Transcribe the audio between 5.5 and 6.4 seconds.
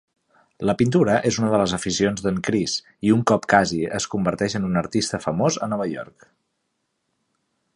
a Nova York.